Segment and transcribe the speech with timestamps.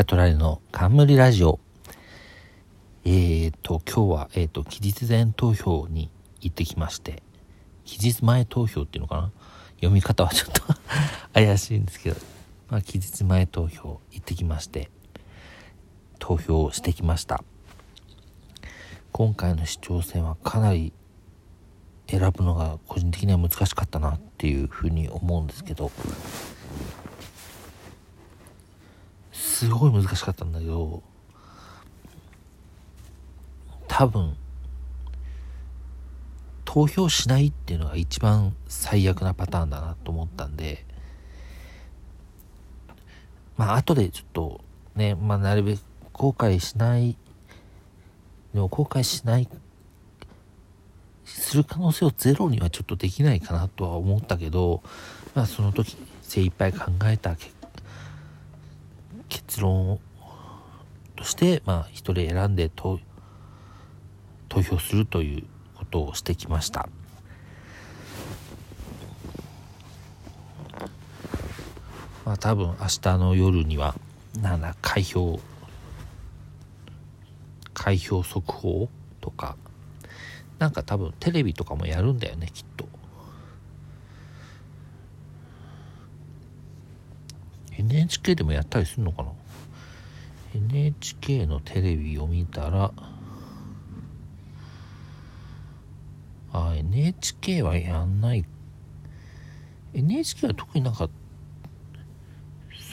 [0.00, 1.60] シャトラリの冠ラジオ。
[3.04, 6.10] えーと、今日は、えーと、期日前投票に
[6.40, 7.22] 行ってきまして、
[7.84, 9.30] 期日前投票っていうのかな？
[9.74, 10.62] 読み方はちょっと
[11.34, 12.16] 怪しいんですけど、
[12.70, 14.90] まあ、期日前投票行ってきまして、
[16.18, 17.44] 投票をしてきました。
[19.12, 20.94] 今回の市長選はかなり
[22.06, 25.92] 選ぶのが個人的には難しかったなっていうふうに思うんですけど、
[29.60, 31.02] すごい難しかったんだけど
[33.88, 34.34] 多分
[36.64, 40.86] 投票しないっていうのが一番最悪なパターンだなと思ったんで
[43.58, 44.62] まあ後でちょっと
[44.96, 45.82] ねまあなるべく
[46.14, 47.18] 後悔しない
[48.54, 49.48] でも後悔しない
[51.26, 54.82] する可能性をゼロにはちょっとできないかなとは思ったけど
[55.34, 57.59] まあその時精一杯考えた結
[59.30, 59.98] 結論
[61.16, 63.00] として、まあ、一人選んで投
[64.50, 66.90] 票するということをしてきました。
[72.26, 73.94] まあ、多分明日の夜には
[74.40, 75.40] なんだ開票
[77.72, 78.88] 開票速報
[79.20, 79.56] とか
[80.58, 82.86] なんか多分テレビとかもやるんだよねきっと
[87.90, 89.32] NHK でもやったりするのかな
[90.54, 92.92] ？NHK のテレビを見たら
[96.52, 98.44] あ NHK はやんない。
[99.92, 101.08] NHK は特になんか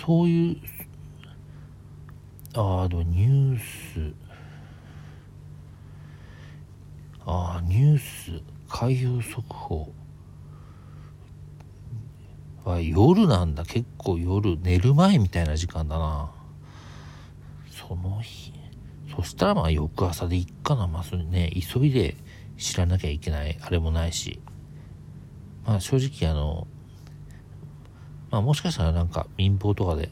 [0.03, 0.57] そういう
[2.55, 4.13] ああでもニュース
[7.25, 9.93] ああニュース開票速報。
[12.81, 13.63] 夜なんだ。
[13.63, 16.31] 結構夜寝る前みたいな時間だな。
[17.71, 18.53] その日。
[19.15, 20.87] そしたらまあ翌朝でいっかな。
[20.87, 22.15] まあそれね急いで
[22.57, 23.57] 知らなきゃいけない。
[23.61, 24.39] あれもないし。
[25.65, 26.67] まあ正直あの
[28.29, 30.09] まあもしかしたらなんか民放とかで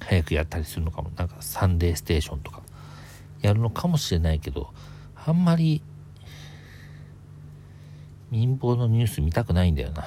[0.00, 1.10] 早くやったりするのかも。
[1.16, 2.62] なんかサンデーステーションとか。
[3.42, 4.72] やるのかもしれないけど
[5.14, 5.82] あんまり
[8.36, 10.02] 民放のニュース見たくないんだよな。
[10.02, 10.06] っ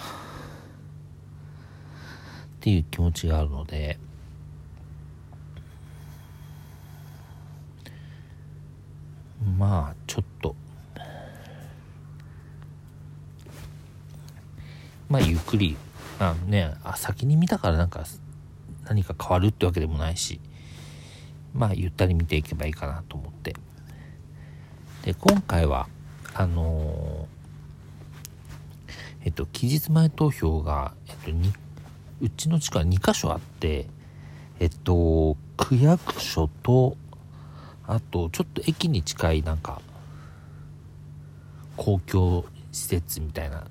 [2.60, 3.98] ていう気持ちがあるので。
[9.58, 10.56] まあちょっと。
[15.10, 15.76] まあゆっくり。
[16.20, 18.04] あねあ先に見たからなんか
[18.84, 20.40] 何か変わるってわけでもないし。
[21.56, 23.56] まあゆったり見ていけばいいかなと思って。
[25.04, 25.88] で今回は
[26.36, 27.39] あのー
[29.24, 31.32] えっと、期日前投票が、えっと、
[32.22, 33.88] うちの地区は2箇所あって、
[34.60, 36.96] えっと、区役所と、
[37.86, 39.82] あと、ちょっと駅に近い、なんか、
[41.76, 43.66] 公共施設みたいな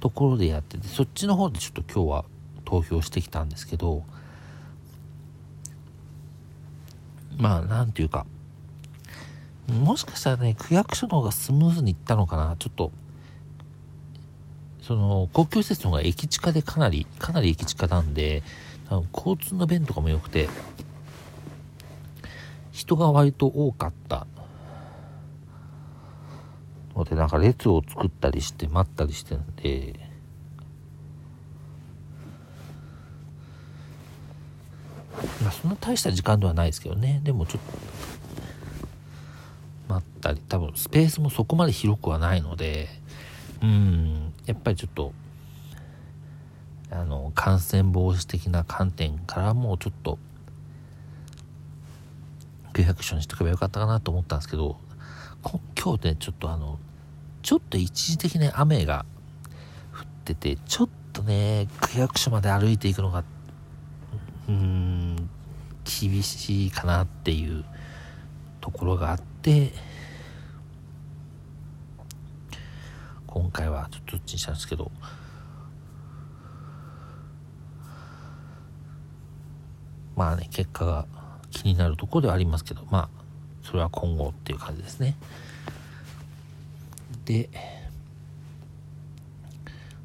[0.00, 2.24] ところでやってて、そっちの方でちょっと今日は
[2.64, 4.04] 投票してきたんですけど、
[7.36, 8.26] まあ、なんていうか、
[9.68, 12.92] もしかしたらね、区役所の方がスムーズにいったのかな、ちょっと、
[14.82, 18.42] その公共施設の方が駅近でかなりかなり駅近なんで
[19.12, 20.48] 交通の便とかも良くて
[22.72, 24.26] 人が割と多かった。
[26.96, 29.94] のでなんか列を作ったりして待ったりしてるんで。
[35.42, 37.20] まあそんな大した時間ではないですけどね。
[37.24, 37.62] でもちょっ
[39.88, 40.40] と待ったり。
[40.48, 42.88] 多分スペースもそこまで広くはないので。
[43.62, 44.29] うん。
[44.46, 45.12] やっぱりちょっと
[46.90, 50.18] あの感染防止的な観点からもうちょっと
[52.72, 54.78] 900所にしておけばよかったかなと思ったんですけど
[55.80, 56.78] 今日ねちょっとあの
[57.42, 59.04] ちょっと一時的に雨が
[59.92, 63.24] 降っててちょっとね区役所まで歩いていくのが
[64.48, 65.30] うん
[65.84, 67.64] 厳しいかなっていう
[68.60, 69.72] ところがあって
[73.30, 74.90] 今回はちょっとどっちにしたんですけど。
[80.16, 81.06] まあね結果が
[81.50, 82.82] 気になるところではありますけど。
[82.90, 83.08] まあ
[83.62, 85.16] それは今後っていう感じですね。
[87.24, 87.48] で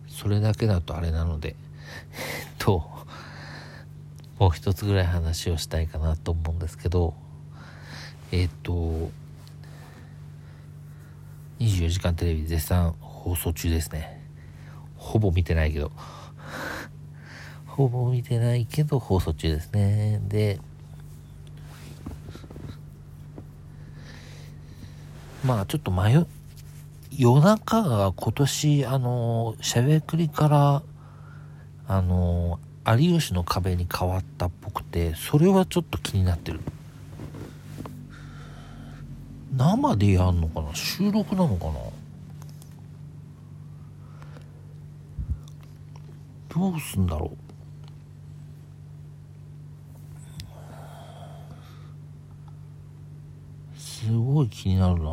[0.08, 1.56] それだけだとあれなので
[2.14, 2.88] えっと
[4.38, 7.16] もう一つぐらい話をしたいかなと思うんですけど。
[8.32, 9.12] えっと
[11.60, 12.96] 24時間テレビ絶賛
[13.26, 14.22] 放送中ですね。
[14.98, 15.92] ほぼ見てないけど。
[17.66, 20.22] ほぼ見てないけど放送中ですね。
[20.28, 20.60] で、
[25.44, 26.24] まあちょっと迷、
[27.10, 30.84] 夜中が今年、あの、しゃべくりから、
[31.88, 36.60] あの、有吉の壁に変わったっぽくて、それはちょっと気になってる。
[39.58, 40.76] 生でやんのかな？
[40.76, 42.05] 収録なのかな？
[46.56, 47.36] どうすんだろ
[53.76, 53.78] う。
[53.78, 55.04] すごい気になるな。
[55.04, 55.12] ど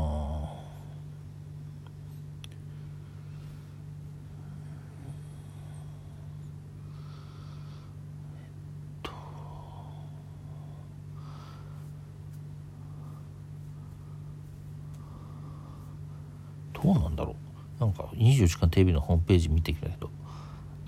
[16.84, 17.34] うなんだろ
[17.78, 17.80] う。
[17.80, 20.08] なんか24時間テレビのホームページ見てきたけど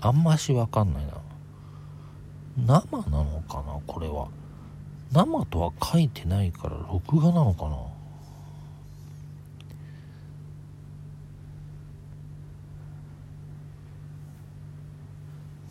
[0.05, 1.13] あんましわかんないな。
[2.57, 4.27] 生なのかなこれは。
[5.11, 7.77] 生とは書いてないから録画なのかな。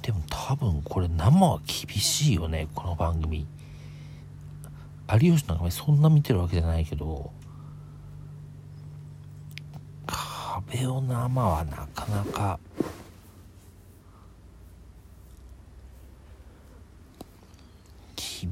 [0.03, 3.47] でも多分これ生は厳しいよねこの番組。
[5.13, 7.31] 有吉の壁そんな見てるわけじゃないけど。
[10.09, 12.59] 壁を生はなかなか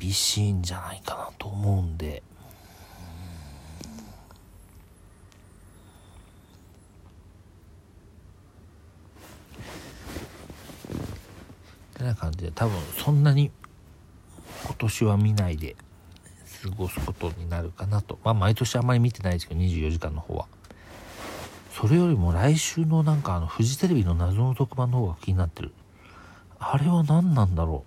[0.02, 2.24] 厳しいんじゃないかなと思うんで。
[11.96, 13.52] てな感じで多分そんなに
[14.64, 15.76] 今年は見ないで
[16.64, 18.18] 過ごすことになるかなと。
[18.24, 20.46] まあ毎年あんまり見てないですけど24時間の方は。
[21.70, 25.72] それよりも来週のなんかあのフジテレビの謎の特番の方が気になってる。
[26.58, 27.84] あれは何なんだろ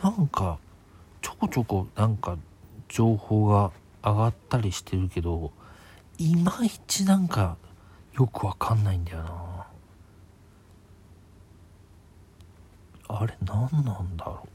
[0.00, 0.02] う。
[0.02, 0.58] なんか
[1.44, 2.38] こちょこなんか
[2.88, 3.70] 情報が
[4.02, 5.52] 上がったりしてるけど
[6.16, 7.58] いまいちなんか
[8.14, 9.66] よくわかんないんだよな
[13.08, 14.48] あれ何なんだろう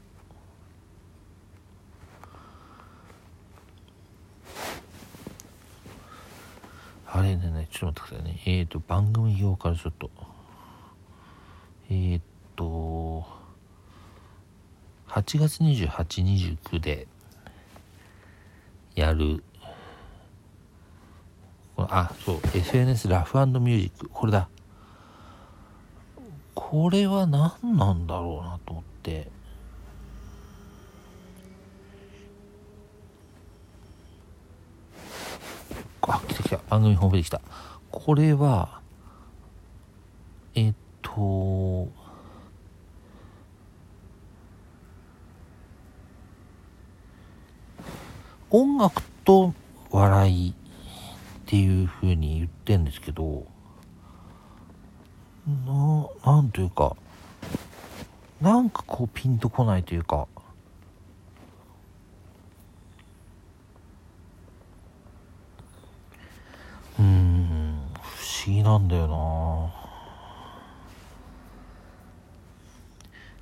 [7.12, 8.42] あれでね、ちょっと待ってくださいね。
[8.46, 10.10] えっ、ー、と、番組表からちょっと。
[11.90, 12.20] えっ、ー、
[12.54, 12.64] と、
[15.20, 15.88] 8月28、
[16.60, 17.06] 29で
[18.94, 19.44] やる、
[21.76, 24.08] あ、そう、FNS ラフミュージック。
[24.08, 24.48] これだ。
[26.54, 29.28] これは何なんだろうなと思って。
[36.00, 36.60] あ、来た来た。
[36.70, 37.42] 番組ホームページ来た。
[37.90, 38.80] これは、
[40.54, 41.99] えっと、
[48.50, 49.54] 音楽と
[49.90, 50.54] 笑いっ
[51.46, 53.46] ていう風に言ってんですけど、
[55.66, 56.96] な、なんというか、
[58.40, 60.26] なんかこうピンとこないというか、
[66.98, 69.80] うん、不思議なんだよな。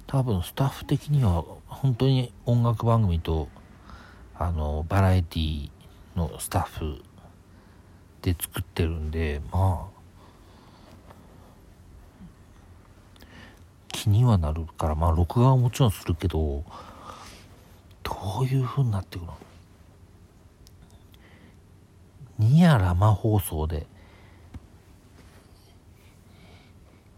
[0.06, 3.48] 多分スタッフ的には本当に音楽番組と
[4.38, 5.70] あのバラエティ
[6.16, 7.02] のスタッフ
[8.22, 9.98] で作ってるんでまあ
[13.88, 16.62] 気にはなるからまあ録画はもちろんするけど
[18.04, 19.36] どういう風になってくの？
[22.38, 23.86] ニア生放送で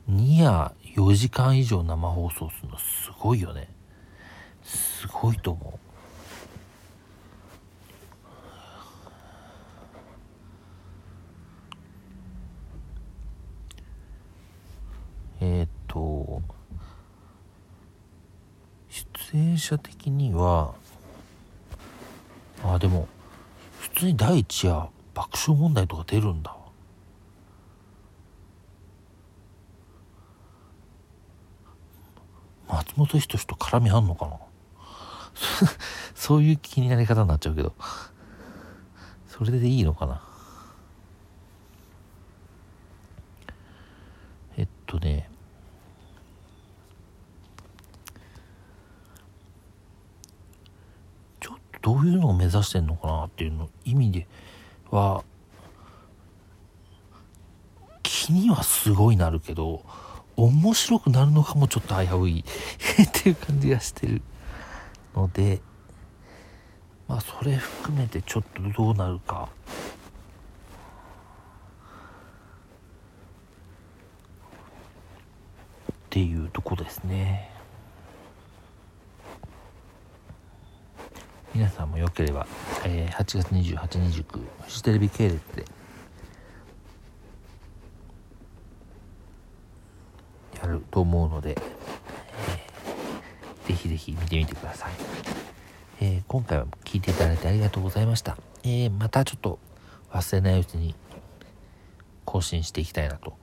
[0.09, 3.69] ニア4時間以上生放送するのすごいよね。
[4.63, 5.79] すごいと思う
[15.43, 16.43] えっ、と
[19.61, 20.75] 出演者的には
[22.65, 23.07] あでも
[23.79, 26.57] 普通に第一夜爆笑問題とか出るんだ
[32.69, 34.37] 松本人志と絡みあんのかな？
[36.15, 37.75] そういう気になり方になっちゃうけど。
[39.41, 40.21] それでいいのかな
[44.59, 45.31] えっとね
[51.41, 54.29] ちょっとどういうのを目指してんのかなっていうの意味で
[54.93, 55.25] は
[58.05, 59.83] 気にはすごいなるけど
[60.37, 62.45] 面白くなるのかもちょっと危ういっ
[63.13, 64.23] ていう感じがしてる
[65.17, 65.61] ので
[67.09, 69.49] まあそれ含めてちょっとどうなるか。
[75.89, 77.60] っていうとこですね。
[81.55, 82.47] 皆さんもよければ、
[82.85, 84.25] えー、8月2829
[84.63, 85.65] フジテレビ系列で
[90.61, 94.93] やると思うので、えー、ぜひぜひ見てみてください、
[96.01, 99.59] えー、今回は聞いていただいてありがとうございました、えー、またちょっと
[100.13, 100.95] 忘れないうちに
[102.25, 103.35] 更新していきたいなと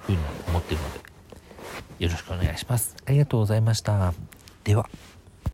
[0.00, 1.16] ふうに思っているので
[1.98, 2.94] よろしくお願いします。
[3.06, 4.12] ありがとうございました。
[4.64, 4.88] では。